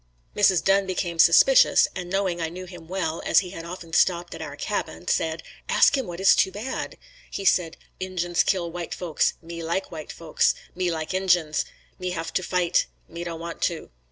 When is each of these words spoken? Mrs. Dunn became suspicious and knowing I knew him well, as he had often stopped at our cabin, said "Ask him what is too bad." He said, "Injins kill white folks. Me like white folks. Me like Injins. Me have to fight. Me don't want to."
Mrs. 0.35 0.63
Dunn 0.63 0.87
became 0.87 1.19
suspicious 1.19 1.87
and 1.95 2.09
knowing 2.09 2.41
I 2.41 2.49
knew 2.49 2.65
him 2.65 2.87
well, 2.87 3.21
as 3.23 3.41
he 3.41 3.51
had 3.51 3.65
often 3.65 3.93
stopped 3.93 4.33
at 4.33 4.41
our 4.41 4.55
cabin, 4.55 5.07
said 5.07 5.43
"Ask 5.69 5.95
him 5.95 6.07
what 6.07 6.19
is 6.19 6.35
too 6.35 6.51
bad." 6.51 6.97
He 7.29 7.45
said, 7.45 7.77
"Injins 7.99 8.41
kill 8.41 8.71
white 8.71 8.95
folks. 8.95 9.35
Me 9.43 9.61
like 9.63 9.91
white 9.91 10.11
folks. 10.11 10.55
Me 10.73 10.89
like 10.89 11.13
Injins. 11.13 11.65
Me 11.99 12.09
have 12.09 12.33
to 12.33 12.41
fight. 12.41 12.87
Me 13.07 13.23
don't 13.23 13.39
want 13.39 13.61
to." 13.69 13.91